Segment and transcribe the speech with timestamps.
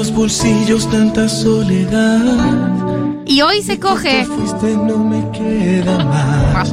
[0.00, 2.22] los bolsillos tanta soledad.
[3.26, 4.24] Y hoy se coge.
[4.24, 6.72] Fuiste, no me queda más.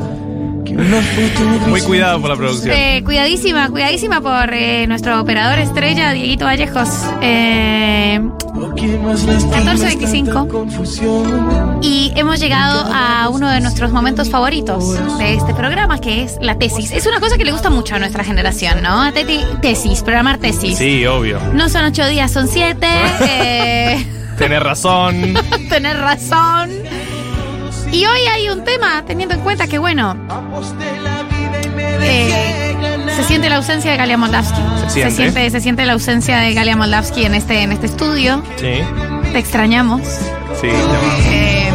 [1.67, 2.72] Muy cuidado por la producción.
[2.76, 6.88] Eh, cuidadísima, cuidadísima por eh, nuestro operador estrella, Dieguito Vallejos.
[7.22, 8.19] Eh,
[8.56, 10.26] Lo que más lastima es 14:25.
[10.33, 11.79] tanta confusión.
[11.82, 16.58] y hemos llegado a uno de nuestros momentos favoritos de este programa, que es la
[16.59, 16.91] tesis.
[16.91, 19.04] Es una cosa que le gusta mucho a nuestra generación, ¿no?
[19.14, 20.78] Teti- tesis, programar tesis.
[20.78, 21.40] Sí, obvio.
[21.54, 22.88] No son ocho días, son siete.
[23.22, 24.05] eh,
[24.38, 25.34] Tenés razón.
[25.70, 26.70] tener razón.
[27.91, 30.16] Y hoy hay un tema, teniendo en cuenta que, bueno,
[32.02, 32.76] eh,
[33.16, 34.62] se siente la ausencia de Galia Moldavsky.
[34.88, 35.10] Se siente.
[35.12, 38.44] Se siente, se siente la ausencia de Galia Moldavsky en este, en este estudio.
[38.58, 38.82] Sí,
[39.32, 40.02] Te extrañamos.
[40.62, 40.68] sí.
[40.70, 41.72] Eh,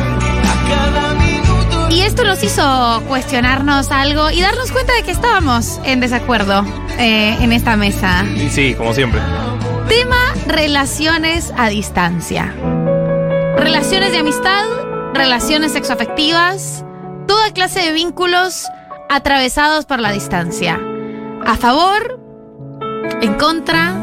[1.91, 6.65] y esto nos hizo cuestionarnos algo y darnos cuenta de que estábamos en desacuerdo
[6.99, 8.25] eh, en esta mesa.
[8.51, 9.21] Sí, como siempre.
[9.89, 12.55] Tema relaciones a distancia.
[13.57, 14.65] Relaciones de amistad,
[15.15, 16.85] relaciones sexoafectivas,
[17.27, 18.67] toda clase de vínculos
[19.09, 20.81] atravesados por la distancia.
[21.45, 22.21] A favor,
[23.21, 23.95] en contra,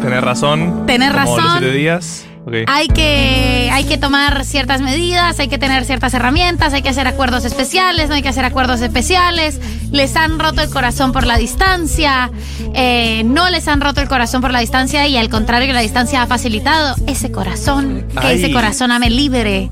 [0.00, 0.86] Tenés razón.
[0.86, 1.44] Tener Como razón.
[1.44, 2.26] Los siete días.
[2.66, 7.06] Hay que, hay que tomar ciertas medidas, hay que tener ciertas herramientas, hay que hacer
[7.06, 9.60] acuerdos especiales, no hay que hacer acuerdos especiales.
[9.92, 12.30] Les han roto el corazón por la distancia,
[12.74, 16.22] eh, no les han roto el corazón por la distancia y al contrario, la distancia
[16.22, 18.42] ha facilitado ese corazón, que Ay.
[18.42, 19.70] ese corazón ame libre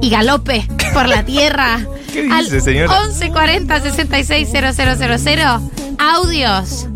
[0.00, 1.80] y galope por la tierra.
[2.12, 3.00] ¿Qué dice, señora?
[3.06, 5.40] 1140 660000
[5.98, 6.89] audios.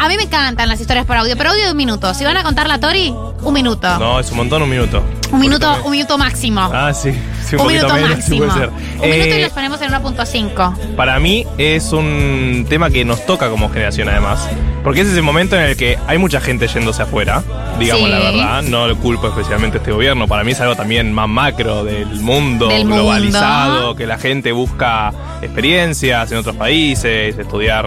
[0.00, 2.14] A mí me encantan las historias por audio, pero audio de un minuto.
[2.14, 3.98] Si van a contar la Tori, un minuto.
[3.98, 5.02] No, es un montón, un minuto.
[5.32, 6.60] Un minuto, un minuto máximo.
[6.72, 7.12] Ah, sí.
[7.46, 8.46] sí un, un minuto menos, sí máximo.
[8.46, 8.68] puede ser.
[8.68, 8.76] Un
[9.10, 10.94] minuto y Eh, los ponemos en 1.5.
[10.96, 14.48] Para mí es un tema que nos toca como generación además,
[14.84, 17.42] porque es ese momento en el que hay mucha gente yéndose afuera,
[17.78, 18.10] digamos Sí.
[18.10, 21.28] la verdad, no lo culpo especialmente a este gobierno, para mí es algo también más
[21.28, 23.02] macro del mundo Del mundo.
[23.02, 27.86] globalizado, que la gente busca experiencias en otros países, estudiar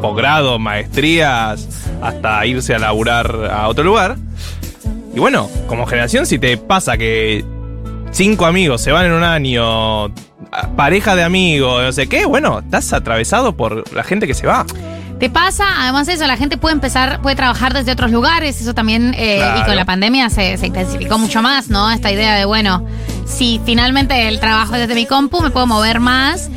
[0.00, 1.66] posgrado, maestrías,
[2.02, 4.16] hasta irse a laburar a otro lugar.
[5.14, 7.44] Y bueno, como generación si te pasa que
[8.12, 10.08] cinco amigos se van en un año,
[10.76, 14.64] pareja de amigos, no sé qué, bueno, estás atravesado por la gente que se va.
[15.18, 18.72] Te pasa, además de eso, la gente puede empezar, puede trabajar desde otros lugares, eso
[18.72, 19.60] también, eh, Claro.
[19.60, 21.90] y con la pandemia se, se intensificó mucho más, ¿no?
[21.90, 22.86] Esta idea de, bueno,
[23.28, 26.48] si finalmente el trabajo es desde mi compu, me puedo mover más.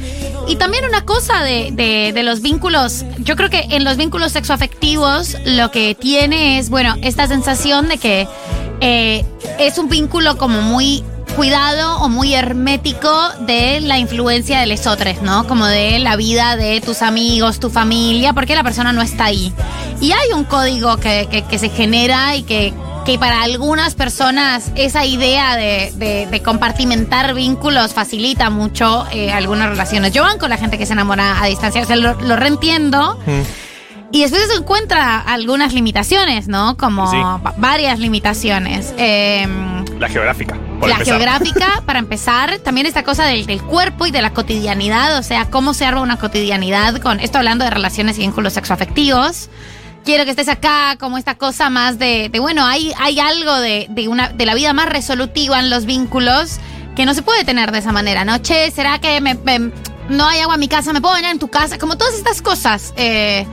[0.48, 4.32] Y también una cosa de, de- de los vínculos, yo creo que en los vínculos
[4.32, 8.28] sexoafectivos lo que tiene es, bueno, esta sensación de que
[8.82, 9.24] eh,
[9.60, 11.04] es un vínculo como muy
[11.36, 13.10] cuidado o muy hermético
[13.42, 15.48] de la influencia de lesotres, ¿no?
[15.48, 19.54] Como de la vida de tus amigos, tu familia, porque la persona no está ahí.
[20.02, 22.74] Y hay un código que, que- que se genera y que,
[23.06, 29.70] que para algunas personas esa idea de, de- de compartimentar vínculos facilita mucho eh, algunas
[29.70, 30.12] relaciones.
[30.14, 33.18] Yo van con la gente que se enamora a distancia, o sea, lo, lo reentiendo.
[34.14, 36.76] Y después se encuentra algunas limitaciones, ¿no?
[36.76, 37.18] Como Sí.
[37.58, 38.94] varias limitaciones.
[38.98, 41.16] Em, La geográfica, por la empezar.
[41.18, 45.46] geográfica, para empezar, también esta cosa del, del cuerpo y de la cotidianidad, o sea,
[45.50, 49.50] cómo se arma una cotidianidad con esto hablando de relaciones y vínculos sexoafectivos.
[50.04, 53.86] Quiero que estés acá, como esta cosa más de, de, bueno, hay, hay algo de,
[53.90, 56.60] de una, de la vida más resolutiva en los vínculos
[56.96, 58.38] que no se puede tener de esa manera, ¿no?
[58.40, 59.72] Che, ¿será que me, me-
[60.10, 60.92] no hay agua en mi casa?
[60.92, 61.78] ¿Me puedo bañar en tu casa?
[61.78, 62.94] Como todas estas cosas.
[62.98, 63.46] eh,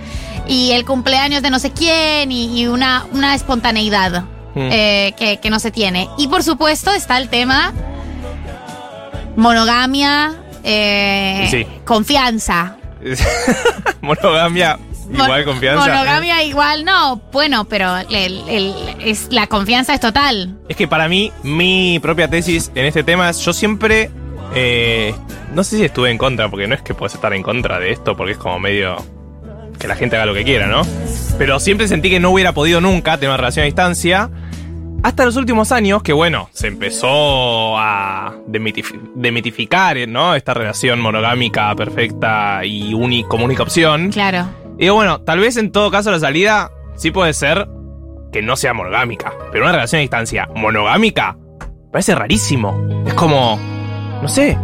[0.47, 4.69] y el cumpleaños de no sé quién y, y una, una espontaneidad Mm.
[4.73, 6.09] eh, que, que no se tiene.
[6.17, 7.73] Y por supuesto está el tema
[9.37, 11.67] monogamia, eh, Sí.
[11.85, 12.77] confianza.
[14.01, 14.79] Monogamia,
[15.13, 15.87] igual confianza.
[15.89, 20.57] Monogamia igual, no, bueno, pero el- el- es, la confianza es total.
[20.69, 24.11] Es que para mí, mi propia tesis en este tema es, yo siempre,
[24.55, 25.15] eh,
[25.55, 27.93] no sé si estuve en contra, porque no es que puedes estar en contra de
[27.93, 28.97] esto, porque es como medio
[29.79, 30.83] que la gente haga lo que quiera, ¿no?
[31.39, 34.29] Pero siempre sentí que no hubiera podido nunca tener una relación a distancia.
[35.05, 40.35] Hasta los últimos años, que bueno, se empezó a demitif- demitificar, ¿no?
[40.35, 44.11] Esta relación monogámica perfecta y uni- como única opción.
[44.11, 44.49] Claro.
[44.79, 47.69] Y digo, bueno, tal vez en todo caso la salida sí puede ser
[48.33, 49.33] que no sea monogámica.
[49.51, 51.37] Pero una relación a distancia monogámica
[51.91, 53.05] parece rarísimo.
[53.05, 53.59] Es como,
[54.23, 54.57] no sé,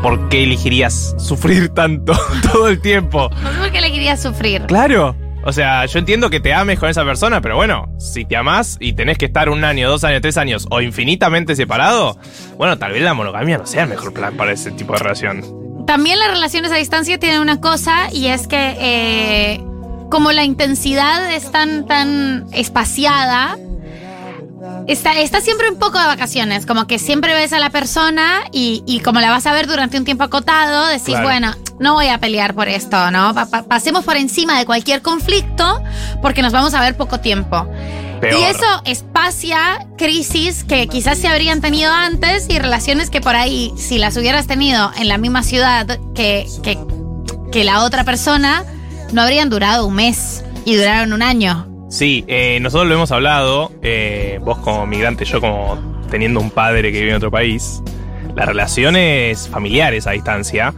[0.00, 2.14] ¿por qué elegirías sufrir tanto
[2.52, 3.28] todo el tiempo?
[3.42, 4.62] No sé por qué le quería sufrir.
[4.62, 5.14] Claro.
[5.42, 8.76] O sea, yo entiendo que te ames con esa persona, pero bueno, si te amás
[8.78, 12.18] y tenés que estar un año, dos años, tres años o infinitamente separado,
[12.58, 15.69] bueno, tal vez la monogamia no sea el mejor plan para ese tipo de relación.
[15.86, 19.64] También las relaciones a distancia tienen una cosa y es que eh,
[20.10, 23.56] como la intensidad es tan, tan espaciada,
[24.86, 28.82] está, está siempre un poco de vacaciones, como que siempre ves a la persona y,
[28.86, 31.24] y como la vas a ver durante un tiempo acotado, decís, Claro.
[31.24, 33.34] bueno, no voy a pelear por esto, ¿no?
[33.34, 35.82] Pa- pa- pasemos por encima de cualquier conflicto
[36.22, 37.66] porque nos vamos a ver poco tiempo.
[38.20, 38.38] Peor.
[38.38, 43.72] Y eso espacia crisis que quizás se habrían tenido antes y relaciones que por ahí,
[43.76, 46.78] si las hubieras tenido en la misma ciudad que, que,
[47.50, 48.64] que la otra persona,
[49.12, 51.66] no habrían durado un mes y duraron un año.
[51.90, 56.92] Sí, eh, nosotros lo hemos hablado, eh, vos como migrante, yo como teniendo un padre
[56.92, 57.82] que vive en otro país,
[58.36, 60.72] las relaciones familiares a distancia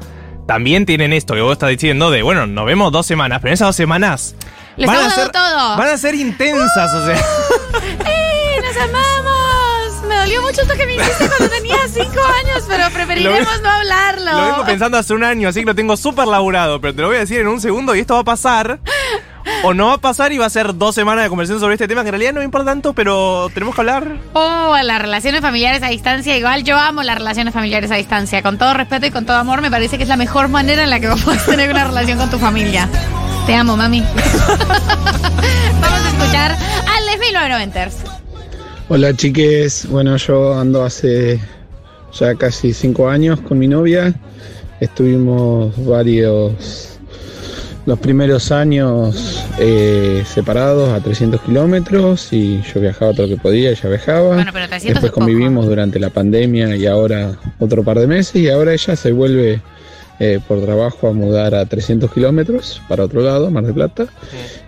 [0.46, 3.54] también tienen esto que vos estás diciendo de, bueno, nos vemos dos semanas, pero en
[3.54, 4.34] esas dos semanas
[4.76, 5.76] Le van a ser, todo.
[5.76, 7.16] van a ser intensas, o sea,
[8.06, 10.02] ¡Eh, nos amamos!
[10.08, 13.70] Me dolió mucho esto que me hiciste cuando tenía cinco años, pero preferiremos Lo- no
[13.70, 14.32] hablarlo.
[14.32, 17.08] lo vengo pensando hace un año, así que lo tengo súper laburado, pero te lo
[17.08, 18.80] voy a decir en un segundo y esto va a pasar.
[19.64, 21.88] O no va a pasar y va a ser dos semanas de conversación sobre este
[21.88, 24.06] tema que en realidad no me importa tanto, pero tenemos que hablar.
[24.34, 26.36] Oh, las relaciones familiares a distancia.
[26.36, 28.40] Igual yo amo las relaciones familiares a distancia.
[28.42, 30.90] Con todo respeto y con todo amor, me parece que es la mejor manera en
[30.90, 32.88] la que vos podés tener una relación con tu familia.
[33.46, 34.00] Te amo, mami.
[35.80, 37.92] Vamos a escuchar a Les 1990ers.
[38.88, 41.40] Hola chiques, bueno yo ando hace
[42.18, 44.12] ya casi cinco años con mi novia,
[44.80, 46.98] estuvimos varios,
[47.86, 53.70] los primeros años eh, separados a 300 kilómetros y yo viajaba todo lo que podía,
[53.70, 55.20] ella viajaba, Bueno, pero 300 después poco.
[55.20, 59.62] convivimos durante la pandemia y ahora otro par de meses y ahora ella se vuelve
[60.24, 64.06] eh, por trabajo a mudar a 300 kilómetros para otro lado, Mar del Plata.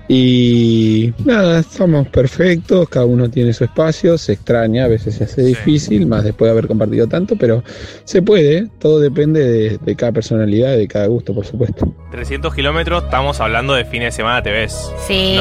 [0.06, 5.42] Y nada, estamos perfectos, cada uno tiene su espacio, se extraña, a veces se hace
[5.42, 7.64] difícil, más después de haber compartido tanto, pero
[8.04, 11.90] se puede, todo depende de, de cada personalidad y de cada gusto, por supuesto.
[12.10, 14.90] 300 kilómetros, estamos hablando de fines de semana te ves.
[15.06, 15.36] Sí.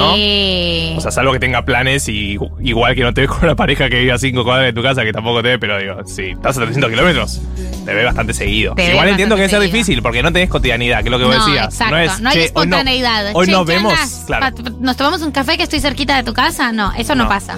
[0.96, 3.90] O sea, salvo que tenga planes y igual que no te ves con una pareja
[3.90, 6.30] que vive a 5 cuadras de tu casa, que tampoco te ve, pero digo, si
[6.32, 7.42] estás a 300 kilómetros,
[7.86, 8.76] te ves bastante seguido.
[8.76, 11.20] Te igual entiendo que debe ser bastante difícil, porque no tenés cotidianidad, que es lo
[11.20, 11.66] que vos no, decías.
[11.66, 11.96] exacto.
[11.96, 13.32] No, es, no hay "Che, hoy no- espontaneidad.
[13.34, 13.94] Hoy, Che, nos ¿qué vemos.
[14.26, 14.53] Claro.
[14.80, 16.72] ¿Nos tomamos un café que estoy cerquita de tu casa?
[16.72, 17.30] No, eso no, No.
[17.30, 17.58] pasa.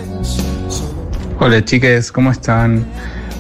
[1.40, 2.86] Hola chiques, ¿cómo están?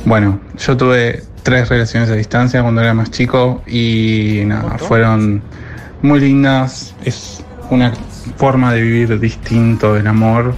[0.06, 5.42] Bueno, yo tuve tres relaciones a distancia cuando era más chico y nada, fueron
[6.02, 6.94] muy lindas.
[7.06, 7.94] Es una
[8.38, 10.56] forma de vivir distinto el amor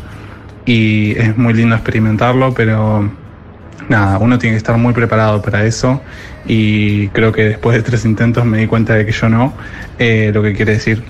[0.66, 3.10] y es muy lindo experimentarlo, pero
[3.88, 6.02] nada, uno tiene que estar muy preparado para eso
[6.48, 9.54] y creo que después de tres intentos me di cuenta de que yo no,
[10.00, 11.04] eh, lo que quiere decir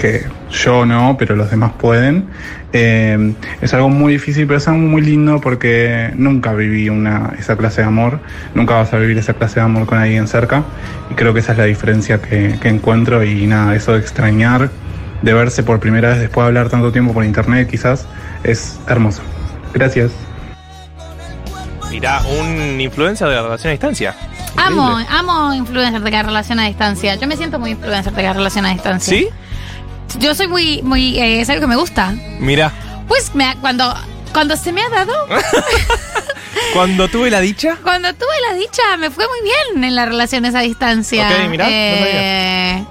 [0.00, 2.24] que yo no, pero los demás pueden.
[2.72, 7.56] Eh, es algo muy difícil, pero es algo muy lindo porque nunca viví una, esa
[7.56, 8.20] clase de amor,
[8.54, 10.64] nunca vas a vivir esa clase de amor con alguien cerca
[11.10, 14.70] y creo que esa es la diferencia que, que encuentro y nada, eso de extrañar,
[15.22, 18.06] de verse por primera vez después de hablar tanto tiempo por internet quizás,
[18.42, 19.22] es hermoso.
[19.74, 20.12] Gracias.
[21.90, 24.14] Mirá, un influencer de la relación a distancia.
[24.56, 27.16] Amo, amo influencer de la relación a distancia.
[27.16, 29.18] Yo me siento muy influencer de la relación a distancia.
[29.18, 29.28] ¿Sí?
[30.18, 32.12] Yo soy muy, muy, eh, es algo que me gusta.
[32.38, 32.72] Mirá,
[33.08, 33.94] Pues me ha- cuando,
[34.32, 35.12] cuando se me ha dado,
[36.74, 37.76] cuando tuve la dicha.
[37.82, 41.28] cuando tuve la dicha, me fue muy bien en las relaciones a distancia.
[41.28, 42.84] Ok, mirá, no Eh,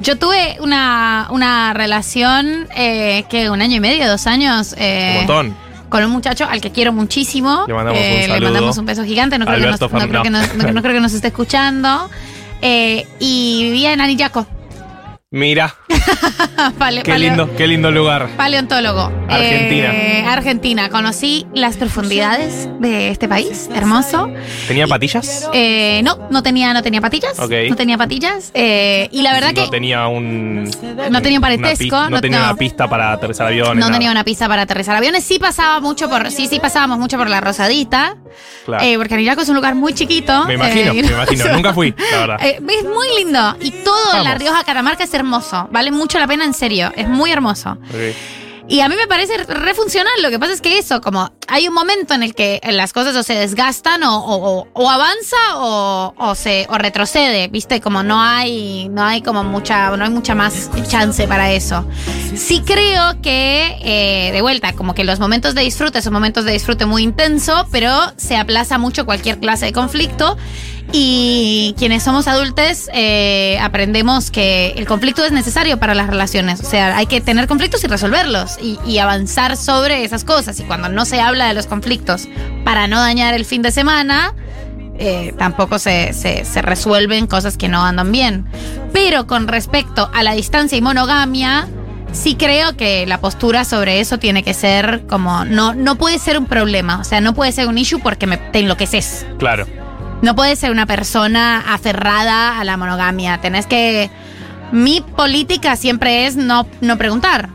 [0.00, 4.74] yo tuve una, una relación eh, que un año y medio, dos años.
[4.78, 5.56] eh, Un montón.
[5.88, 7.64] con un muchacho al que quiero muchísimo.
[7.66, 8.40] Le mandamos un Le saludo.
[8.52, 9.38] mandamos un beso gigante.
[9.38, 10.40] No creo, que nos, no Fam- creo que no.
[10.40, 12.10] nos- no- no creo que nos esté escuchando.
[12.62, 14.46] Eh, y vivía en Anillaco.
[15.30, 15.74] Mira,
[17.04, 18.28] Qué lindo, qué lindo lugar.
[18.36, 19.12] Paleontólogo.
[19.28, 19.90] Argentina.
[19.94, 20.88] Eh, Argentina.
[20.90, 23.68] Conocí las profundidades de este país.
[23.74, 24.28] Hermoso.
[24.66, 25.48] ¿Tenía patillas?
[25.52, 27.38] Eh, no, no tenía, no tenía patillas.
[27.38, 27.52] Ok.
[27.68, 28.50] No tenía patillas.
[28.54, 30.64] Eh, y la verdad no que tenía un.
[31.10, 31.84] no tenía un parentesco.
[31.84, 32.44] pi- no, no- tenía no.
[32.46, 33.74] una pista para aterrizar aviones.
[33.76, 33.92] no nada.
[33.92, 35.22] tenía una pista para aterrizar aviones.
[35.24, 38.16] Sí pasaba mucho por, sí, sí pasábamos mucho por la Rosadita.
[38.64, 38.84] Claro.
[38.84, 40.44] Eh, porque Anillaco es un lugar muy chiquito.
[40.46, 41.44] me imagino, Eh, me imagino.
[41.52, 42.36] Nunca fui, la verdad.
[42.44, 43.56] Es muy lindo.
[43.60, 44.38] Y todo en La Vamos.
[44.42, 45.68] Rioja Catamarca es hermoso.
[45.76, 46.90] Vale mucho la pena, en serio.
[46.96, 47.76] Es muy hermoso.
[48.68, 50.12] Y a mí me parece re funcional.
[50.22, 53.14] Lo que pasa es que eso, como hay un momento en el que las cosas
[53.14, 57.80] o se desgastan o, o- o- o avanza o, o se o retrocede, ¿viste?
[57.82, 61.86] Como no hay no hay como mucha no hay mucha más chance para eso.
[62.34, 66.52] Sí creo que eh, de vuelta como que los momentos de disfrute son momentos de
[66.52, 70.36] disfrute muy intenso, pero se aplaza mucho cualquier clase de conflicto.
[70.92, 76.60] Y quienes somos adultos eh, aprendemos que el conflicto es necesario para las relaciones.
[76.60, 80.58] O sea, hay que tener conflictos y resolverlos y, avanzar sobre esas cosas.
[80.58, 82.28] Y cuando no se habla de los conflictos
[82.64, 84.32] para no dañar el fin de semana,
[84.98, 88.46] eh, tampoco se, se, se resuelven cosas que no andan bien.
[88.92, 91.68] Pero con respecto a la distancia y monogamia,
[92.12, 96.38] sí creo que la postura sobre eso tiene que ser como, no, no puede ser
[96.38, 99.26] un problema, o sea, no puede ser un issue porque me, te enloqueces.
[99.38, 99.66] Claro.
[100.26, 103.38] No puedes ser una persona aferrada a la monogamia.
[103.40, 104.10] Tenés que.
[104.72, 107.48] Mi política siempre es no, no preguntar.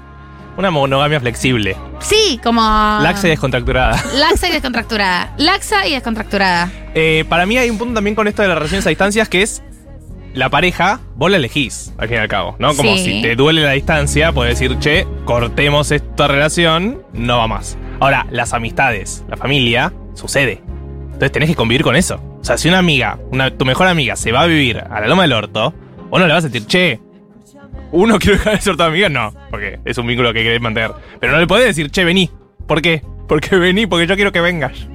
[0.56, 1.76] Una monogamia flexible.
[2.00, 2.62] Sí, como.
[2.62, 4.02] Laxa y descontracturada.
[4.16, 5.34] Laxa y descontracturada.
[5.38, 6.72] Laxa y descontracturada.
[6.96, 9.42] Eh, para mí hay un punto también con esto de las relaciones a distancias que
[9.42, 9.62] es
[10.34, 12.74] la pareja, vos la elegís, al fin y al cabo, ¿no?
[12.74, 13.04] Como Sí.
[13.04, 17.78] si te duele la distancia, puedes decir, che, cortemos esta relación, no va más.
[18.00, 20.64] Ahora, las amistades, la familia, sucede.
[21.08, 22.31] Entonces tenés que convivir con eso.
[22.42, 25.08] O sea, si una amiga, una, tu mejor amiga, se va a vivir a la
[25.08, 25.74] loma del orto,
[26.10, 27.00] vos no le vas a decir, che,
[27.92, 30.92] uno quiero dejar de ser tu amiga, no, porque es un vínculo que querés mantener.
[31.20, 32.32] Pero no le podés decir, che, vení.
[32.68, 33.04] ¿Por qué?
[33.28, 34.88] Porque vení, porque yo quiero que vengas.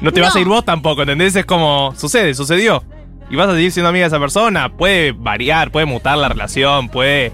[0.00, 1.34] No te vas a ir vos tampoco, ¿entendés?
[1.34, 2.84] Es como, sucede, sucedió.
[3.30, 4.70] Y vas a seguir siendo amiga de esa persona.
[4.70, 7.32] Puede variar, puede mutar la relación, puede.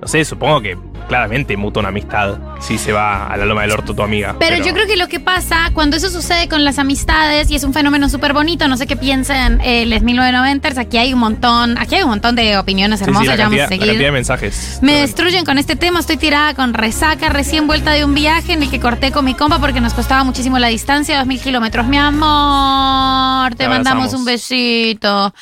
[0.00, 0.76] No sé, supongo que
[1.08, 4.36] claramente muta una amistad si se va a la loma del orto tu amiga.
[4.38, 7.64] Pero, yo creo que lo que pasa cuando eso sucede con las amistades y es
[7.64, 11.78] un fenómeno súper bonito, no sé qué piensan eh, les 1990ers, aquí hay un montón,
[11.78, 13.86] aquí hay un montón de opiniones Sí, sí, hermosas, la, ya vamos a la seguir.
[13.86, 14.78] cantidad de mensajes.
[14.82, 18.62] Me destruyen con este tema, estoy tirada con resaca, recién vuelta de un viaje en
[18.62, 21.86] el que corté con mi compa porque nos costaba muchísimo la distancia, dos mil kilómetros.
[21.86, 25.32] Mi amor, te Te mandamos un besito.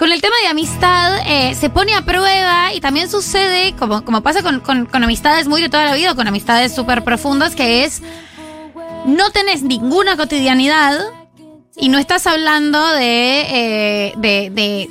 [0.00, 4.22] Con el tema de amistad, eh, se pone a prueba y también sucede, como, como
[4.22, 7.84] pasa con, con- con amistades muy de toda la vida, con amistades súper profundas, que
[7.84, 8.00] es,
[9.04, 10.98] no tenés ninguna cotidianidad
[11.76, 14.90] y no estás hablando de, eh, de, de,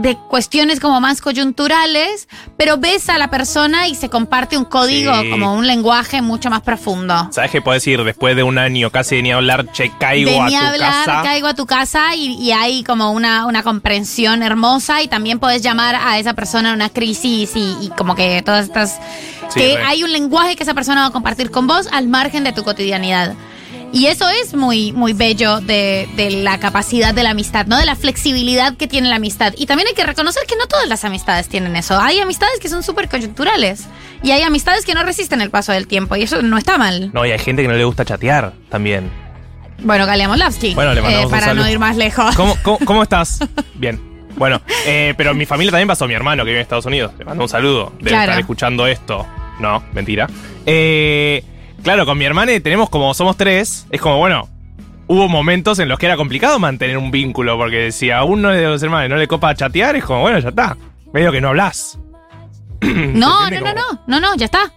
[0.00, 5.12] de cuestiones como más coyunturales, pero ves a la persona y se comparte un código,
[5.20, 5.30] Sí.
[5.30, 7.28] como un lenguaje mucho más profundo.
[7.30, 10.38] ¿Sabes qué puedes ir después de un año casi de ni hablar, che, caigo de
[10.40, 11.22] a ni tu hablar, casa?
[11.22, 15.62] caigo a tu casa y, y hay como una, una comprensión hermosa y también puedes
[15.62, 18.98] llamar a esa persona en una crisis y, y como que todas estas...
[19.50, 19.82] Sí, que re.
[19.84, 22.64] hay un lenguaje que esa persona va a compartir con vos al margen de tu
[22.64, 23.34] cotidianidad.
[23.92, 27.76] Y eso es muy, muy bello de, de la capacidad de la amistad, ¿no?
[27.76, 29.52] De la flexibilidad que tiene la amistad.
[29.58, 31.98] Y también hay que reconocer que no todas las amistades tienen eso.
[32.00, 33.84] Hay amistades que son súper coyunturales.
[34.22, 36.16] Y hay amistades que no resisten el paso del tiempo.
[36.16, 37.10] Y eso no está mal.
[37.12, 39.10] No, y hay gente que no le gusta chatear también.
[39.80, 40.74] Bueno, Galia Molavsky.
[40.74, 41.64] Bueno, le mandamos un Para saludo.
[41.64, 42.34] no ir más lejos.
[42.36, 43.40] ¿Cómo, cómo, cómo estás?
[43.74, 44.00] Bien.
[44.36, 47.12] Bueno, eh, pero mi familia también pasó mi hermano que vive en Estados Unidos.
[47.18, 47.92] Le mando un saludo.
[47.98, 48.22] Debe Claro.
[48.30, 49.26] estar escuchando esto.
[49.60, 50.28] No, mentira.
[50.64, 51.44] Eh,
[51.82, 53.86] claro, con mi hermana tenemos como somos tres.
[53.90, 54.48] Es como, bueno,
[55.06, 57.56] hubo momentos en los que era complicado mantener un vínculo.
[57.58, 60.48] Porque si a uno de los hermanos no le copa chatear, es como, bueno, ya
[60.50, 60.76] está.
[61.12, 61.98] Medio que no hablas.
[62.82, 64.72] No, ¿Se no, no, no, no, no, ya está.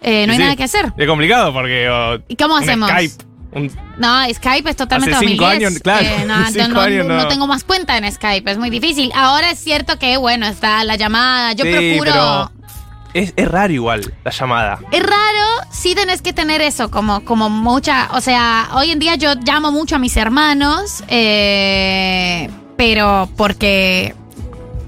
[0.00, 0.92] Eh, no hay Sí, nada que hacer.
[0.96, 1.88] Es complicado porque.
[1.88, 2.88] oh, ¿Y cómo hacemos?
[2.90, 3.14] Skype.
[3.52, 5.70] un- No, Skype es totalmente Hace cinco 2010.
[5.70, 7.28] años, claro, Eh, no, cinco no, años no no.
[7.28, 9.12] tengo más cuenta en Skype, es muy difícil.
[9.14, 11.52] Ahora es cierto que, bueno, está la llamada.
[11.52, 12.10] Yo Sí, procuro.
[12.12, 12.52] pero
[13.14, 14.78] es, es raro igual la llamada.
[14.90, 18.08] Es raro, sí tenés que tener eso, como, como mucha.
[18.12, 24.14] O sea, hoy en día yo llamo mucho a mis hermanos, eh, pero porque.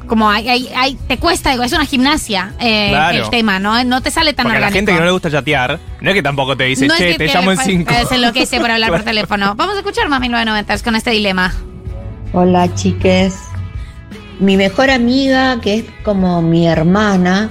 [0.06, 3.24] Como hay, hay, hay- te cuesta, digo, es una gimnasia eh, Claro.
[3.24, 3.82] el tema, ¿no?
[3.84, 4.76] No te sale tan Porque a la orgánico.
[4.76, 7.12] gente que no le gusta chatear, no es que tampoco te dice, No es che,
[7.12, 7.90] que te llamo en cinco.
[8.06, 9.54] Se enloquece por hablar por teléfono.
[9.56, 11.54] Vamos a escuchar más 1990 con este dilema.
[12.34, 13.34] Hola chiques.
[14.40, 17.48] Mi mejor amiga, que es como mi hermana,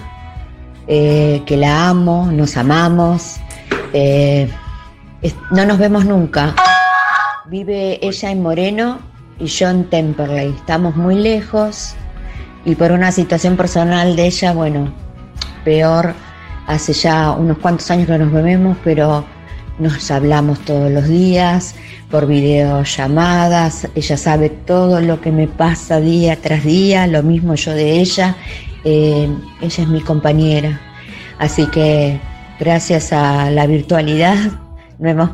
[0.87, 3.37] eh, que la amo, nos amamos,
[3.93, 4.49] eh,
[5.51, 6.55] no nos vemos nunca.
[7.47, 8.99] Vive ella en Moreno
[9.39, 10.49] y yo en Temperley.
[10.49, 11.95] Estamos muy lejos
[12.65, 14.93] y por una situación personal de ella, bueno,
[15.63, 16.13] peor,
[16.67, 19.25] hace ya unos cuantos años que nos vemos, pero
[19.79, 21.75] nos hablamos todos los días
[22.09, 27.71] por videollamadas, ella sabe todo lo que me pasa día tras día, lo mismo yo
[27.71, 28.37] de ella,
[28.83, 29.29] Eh,
[29.61, 30.79] ella es mi compañera,
[31.39, 32.19] así que
[32.59, 34.35] gracias a la virtualidad
[34.99, 35.29] no hemos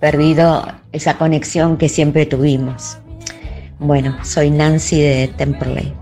[0.00, 2.98] perdido esa conexión que siempre tuvimos.
[3.78, 5.94] Bueno, soy Nancy de Temperley.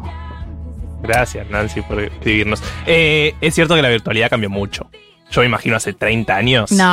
[1.02, 2.62] Gracias, Nancy, por escribirnos.
[2.86, 4.90] Eh, es cierto que la virtualidad cambió mucho.
[5.30, 6.72] Yo me imagino hace 30 años.
[6.72, 6.84] No,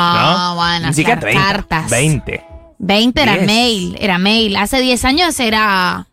[0.50, 1.48] No, bueno, Ni siquiera hacer 30.
[1.52, 1.90] cartas.
[1.90, 2.44] 20.
[2.78, 3.48] 20 era 10.
[3.48, 4.56] mail, era mail.
[4.58, 6.08] Hace 10 años era.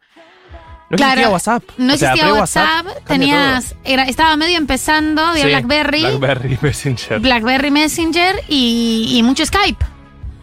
[0.92, 1.62] No Claro, existía WhatsApp.
[1.78, 3.75] No O sea, existía WhatsApp, tenías.
[3.82, 7.18] Era, estaba medio empezando, había Sí, Blackberry, Blackberry Messenger.
[7.18, 9.82] Blackberry Messenger y, y mucho Skype.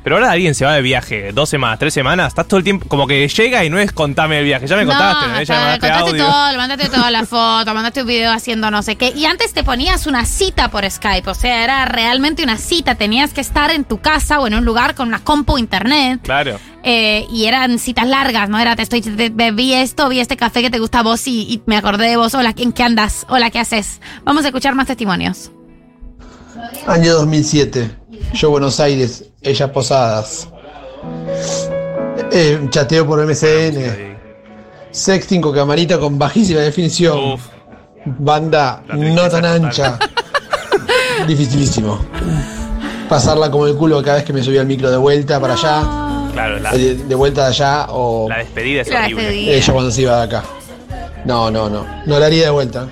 [0.10, 2.88] Pero ahora alguien se va de viaje dos semanas, tres semanas, estás todo el tiempo
[2.88, 4.66] como que llega y no es contame el viaje.
[4.66, 5.44] Ya me contaste, ¿no?
[5.44, 6.26] Ya me mandaste contaste audio.
[6.26, 9.14] todo, le mandaste toda la foto, mandaste un video haciendo no sé qué.
[9.16, 12.96] Y antes te ponías una cita por Skype, o sea, era realmente una cita.
[12.96, 16.22] Tenías que estar en tu casa o en un lugar con una compu internet.
[16.24, 16.60] Claro.
[16.82, 18.58] eh, y eran citas largas, ¿no?
[18.58, 21.28] Era, te estoy, te- te- vi esto, vi este café que te gusta a vos
[21.28, 22.34] y, y me acordé de vos.
[22.34, 23.28] Hola, ¿en qué andas?
[23.30, 24.02] Hola, ¿qué haces?
[24.24, 25.52] Vamos a escuchar más testimonios.
[26.88, 27.99] Año 2007.
[28.34, 30.48] Yo Buenos Aires, ellas Posadas.
[32.32, 34.18] Eh, chateo por MSN.
[34.92, 37.34] Sexting con camarita con bajísima definición.
[37.34, 37.42] Uf,
[38.06, 39.98] Banda no tan ancha.
[41.28, 42.00] Dificilísimo.
[43.08, 46.30] Pasarla como el culo cada vez que me subía al micro de vuelta para allá.
[46.34, 49.24] claro, la, De, de vuelta de allá o la despedida es La horrible.
[49.24, 49.52] despedida.
[49.54, 50.44] ella cuando se iba de acá.
[51.26, 51.86] No, no, no.
[52.06, 52.88] No la haría de vuelta.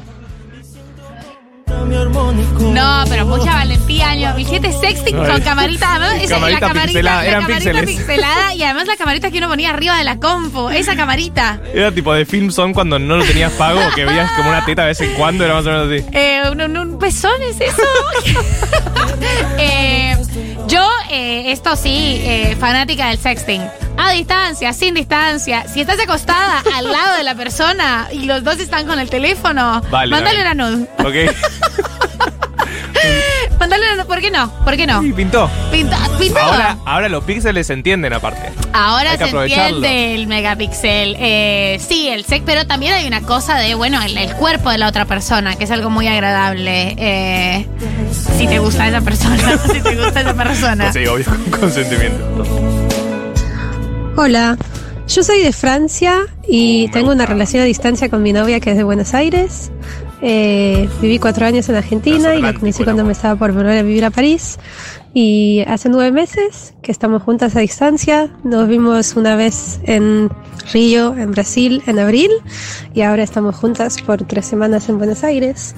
[2.60, 7.28] No, pero mucha valentía, año 2007 sexting con camarita, esa- Camarita la camarita, pixelada, la
[7.30, 7.96] eran camarita píxeles.
[7.98, 11.60] pixelada y además la camarita que uno ponía arriba de la compu, esa camarita.
[11.74, 14.84] Era tipo de film son cuando no lo tenías pago, que veías como una teta
[14.84, 16.06] de vez en cuando, era más o menos así.
[16.14, 17.82] Eh, un, un- un pezón es eso.
[19.60, 20.16] Eh,
[20.68, 23.62] yo, eh, esto sí, eh, fanática del sexting.
[23.98, 25.66] A distancia, sin distancia.
[25.68, 29.82] Si estás acostada al lado de la persona y los dos están con el teléfono,
[29.90, 30.88] Vale, mándale una nude.
[31.00, 31.36] Ok.
[33.60, 34.06] Nude.
[34.06, 34.50] ¿Por qué no?
[34.64, 35.04] ¿Por qué no?
[35.04, 35.50] Y pintó.
[35.72, 36.42] Pinta, pinta.
[36.42, 38.52] Ahora, ahora los píxeles se entienden aparte.
[38.74, 41.16] Ahora se entiende el megapíxel.
[41.20, 44.78] Eh, sí, el sex, pero también hay una cosa de, bueno, el, el cuerpo de
[44.78, 46.96] la otra persona, que es algo muy agradable.
[46.98, 47.68] Eh,
[48.38, 50.94] si te gusta esa persona, si te gusta esa persona.
[50.94, 52.44] Sí, obvio, con consentimiento.
[54.16, 54.58] Hola,
[55.08, 58.72] yo soy de Francia y Me tengo una relación a distancia con mi novia que
[58.72, 59.72] es de Buenos Aires.
[60.22, 63.84] Eh, viví cuatro años en Argentina y la conocí cuando me estaba por volver a
[63.84, 64.58] vivir a París.
[65.14, 68.30] Y hace nueve meses que estamos juntas a distancia.
[68.44, 70.30] Nos vimos una vez en
[70.74, 72.32] Río, en Brasil, en abril.
[72.94, 75.76] Y ahora estamos juntas por tres semanas en Buenos Aires.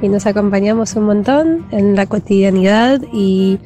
[0.00, 3.58] Y nos acompañamos un montón en la cotidianidad y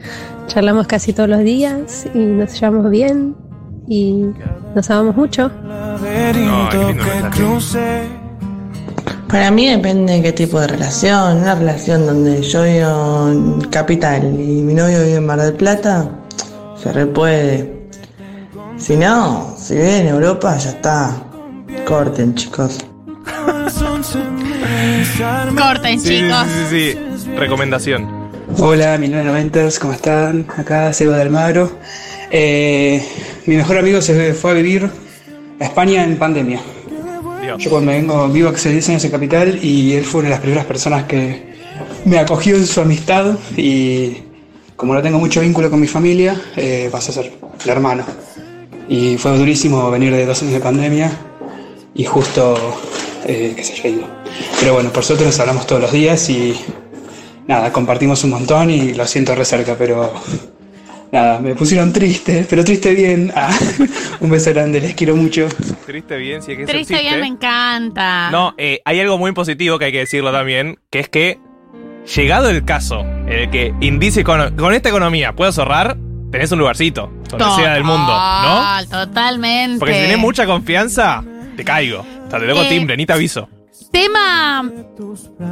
[0.47, 3.35] charlamos casi todos los días y nos llevamos bien
[3.89, 4.27] y
[4.75, 5.51] nos amamos mucho.
[5.65, 5.97] No.
[9.29, 11.39] Para mí depende de qué tipo de relación.
[11.39, 16.09] Una relación donde yo vivo en Capital y mi novio vive en Mar del Plata,
[16.81, 17.73] se repuede.
[18.79, 21.11] Si no, si vive en Europa, ya está.
[21.87, 22.79] Corten, chicos.
[25.57, 26.47] Corten, Sí, chicos.
[26.71, 27.31] sí, sí, sí.
[27.37, 28.07] Recomendación.
[28.59, 30.47] Hola, 1990, ¿cómo están?
[30.57, 31.71] Acá Seba de Almagro.
[32.31, 33.05] Eh,
[33.47, 34.89] mi mejor amigo se fue a vivir
[35.61, 36.61] a España en pandemia.
[37.59, 40.41] Yo cuando vengo, vivo hace 10 años en Capital y él fue una de las
[40.41, 41.55] primeras personas que
[42.05, 44.19] me acogió en su amistad y
[44.77, 47.33] como no tengo mucho vínculo con mi familia, eh, pasó a ser
[47.65, 48.05] el hermano.
[48.89, 51.11] Y fue durísimo venir de dos años de pandemia
[51.95, 52.79] y justo
[53.27, 54.07] eh, que se haya ido.
[54.61, 56.55] Pero bueno, por suerte nos hablamos todos los días y
[57.49, 60.13] nada, compartimos un montón y lo siento re cerca, pero
[61.13, 63.33] nada, me pusieron triste, pero triste bien.
[63.35, 63.57] Ah,
[64.21, 65.49] un beso grande, les quiero mucho.
[65.87, 67.09] Triste bien, sí, hay que Triste triste.
[67.09, 68.31] bien, me encanta.
[68.31, 71.39] No, eh, hay algo muy positivo que hay que decirlo también, que es que,
[72.15, 75.97] llegado el caso en el que indice con, con esta economía puedes ahorrar,
[76.31, 78.57] tenés un lugarcito, donde sea del mundo, ¿no?
[78.57, 79.79] Total, Totalmente.
[79.79, 81.25] Porque si tenés mucha confianza,
[81.57, 82.01] te caigo.
[82.01, 83.49] O sea, te toco Eh, timbre, ni te aviso.
[83.93, 84.71] Tema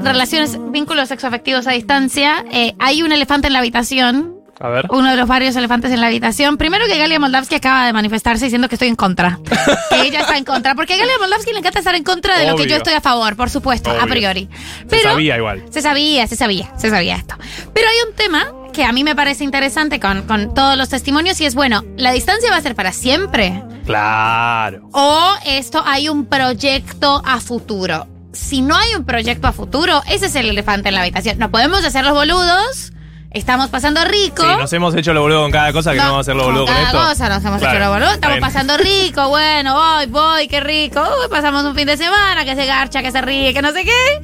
[0.03, 2.45] relaciones, vínculos sexoafectivos a distancia.
[2.53, 4.37] Eh, hay un elefante en la habitación.
[4.65, 4.87] A ver.
[4.89, 6.57] Uno de los varios elefantes en la habitación.
[6.57, 9.39] Primero que Galia Moldavsky acaba de manifestarse diciendo que estoy en contra.
[9.91, 10.75] que ella está en contra.
[10.75, 12.71] Porque a Galia Moldavsky le encanta estar en contra de lo que Obvio.
[12.71, 14.07] yo estoy a favor, por supuesto, a Obvio.
[14.09, 14.49] priori.
[14.79, 15.65] Se Pero sabía igual.
[15.71, 17.37] se sabía, se sabía, se sabía esto.
[17.75, 21.39] Pero hay un tema que a mí me parece interesante con, con todos los testimonios
[21.43, 23.63] y es, bueno, ¿la distancia va a ser para siempre?
[23.85, 24.89] Claro.
[24.93, 28.07] ¿O esto hay un proyecto a futuro?
[28.33, 31.39] Si no hay un proyecto a futuro, ese es el elefante en la habitación.
[31.39, 32.93] No podemos hacer los boludos,
[33.35, 34.43] estamos pasando rico.
[34.43, 36.45] Sí, nos hemos hecho lo boludo con cada cosa que no, vamos a hacer lo
[36.45, 36.99] boludo con, cada esto.
[36.99, 38.11] cosa nos hemos Claro, hecho lo boludo.
[38.13, 38.41] Estamos bien.
[38.47, 41.01] pasando rico, bueno, voy, voy, qué rico.
[41.01, 43.85] Uy, pasamos un fin de semana, que se garcha, que se ríe, que no sé
[43.85, 44.21] qué.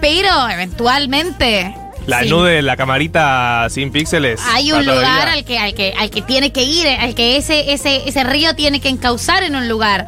[0.00, 1.74] Pero eventualmente.
[2.06, 4.40] La sí, nude, la camarita sin píxeles.
[4.52, 7.72] Hay un lugar al que, al que, al que tiene que ir, al que ese,
[7.72, 10.06] ese, ese río tiene que encauzar en un lugar.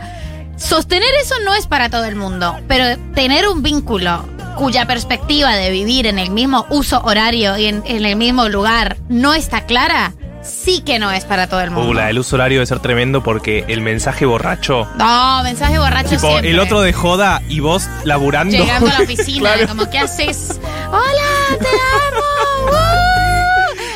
[0.56, 4.24] Sostener eso no es para todo el mundo, pero tener un vínculo
[4.56, 8.96] cuya perspectiva de vivir en el mismo uso horario y en, en el mismo lugar
[9.08, 11.90] no está clara, sí que no es para todo el mundo.
[11.90, 14.88] Uh, la del uso horario debe ser tremendo porque el mensaje borracho.
[14.96, 16.50] No, mensaje borracho Tipo, siempre.
[16.50, 18.56] el otro de joda y vos laburando.
[18.56, 19.68] Llegando a la oficina, Claro.
[19.68, 20.58] como, ¿qué haces?
[20.88, 22.24] ¡Hola, te amo!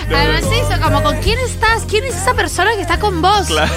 [0.09, 0.15] ¡Uh!
[0.15, 1.85] Además eso, como, ¿con quién estás?
[1.89, 3.47] ¿Quién es esa persona que está con vos?
[3.47, 3.73] Claro.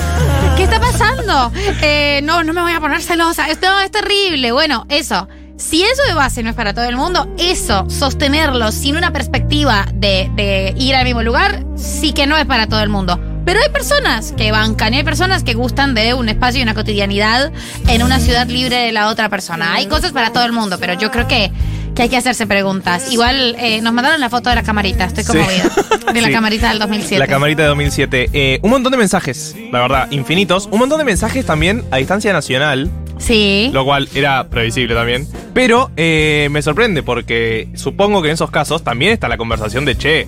[0.58, 1.52] ¿Qué está pasando?
[1.82, 3.48] Eh, no, no me voy a poner celosa.
[3.50, 4.52] Esto es terrible.
[4.52, 5.28] Bueno, eso.
[5.58, 9.86] Si eso de base no es para todo el mundo, eso, sostenerlo sin una perspectiva
[9.94, 13.20] de, de ir al mismo lugar, sí que no es para todo el mundo.
[13.46, 16.74] Pero hay personas que bancan y hay personas que gustan de un espacio y una
[16.74, 17.52] cotidianidad
[17.88, 19.76] en una ciudad libre de la otra persona.
[19.76, 21.52] Hay cosas para todo el mundo, pero yo creo que,
[21.94, 23.12] que hay que hacerse preguntas.
[23.12, 25.70] Igual eh, nos mandaron la foto de la camarita, estoy conmovida.
[26.12, 26.34] De la Sí.
[26.34, 27.20] camarita del 2007.
[27.20, 28.30] La camarita de 2007.
[28.34, 30.68] Eh, un montón de mensajes, la verdad, infinitos.
[30.72, 33.70] Un montón de mensajes también a distancia nacional, Sí.
[33.74, 35.28] lo cual era previsible también.
[35.54, 39.98] Pero eh, me sorprende porque supongo que en esos casos también está la conversación de,
[39.98, 40.28] che,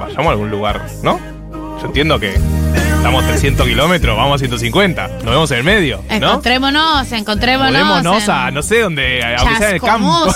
[0.00, 1.20] vayamos a algún lugar, ¿no?
[1.80, 2.34] Yo entiendo que
[2.96, 6.14] estamos 300 kilómetros, vamos a 150, nos vemos en el medio, ¿no?
[6.14, 7.72] Encontrémonos, encontrémonos.
[7.72, 10.26] Mudémonos en a, no sé dónde, aunque sea en el campo.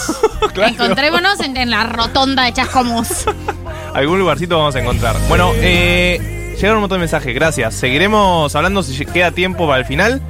[0.54, 0.72] Claro.
[0.72, 3.26] Encontrémonos en, en la rotonda de Chascomús.
[3.94, 5.16] Algún lugarcito vamos a encontrar.
[5.28, 7.74] Bueno, eh, llegaron un montón de mensajes, gracias.
[7.74, 10.22] Seguiremos hablando si queda tiempo para el final.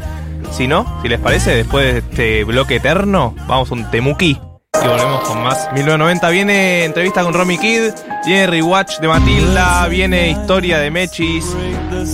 [0.51, 4.41] Si no, si les parece, después de este bloque eterno, vamos a un temuki.
[4.83, 5.69] Y volvemos con más.
[5.73, 7.93] 1990 viene entrevista con Romy Kid,
[8.27, 11.45] viene rewatch de Matilda, viene historia de Mechis,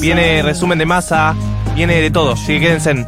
[0.01, 1.35] viene resumen de masa,
[1.75, 2.33] viene de todo.
[2.33, 3.07] Así que quédense